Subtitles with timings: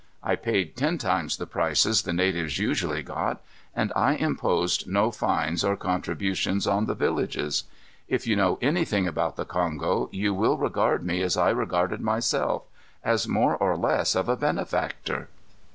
[0.23, 3.39] I paid ten times the prices the natives usually got
[3.75, 7.65] and I imposed no fines or contributions on the villages.
[8.07, 12.63] If you know anything about the Kongo, you will regard me as I regarded myself
[13.03, 15.29] as more or less of a benefactor.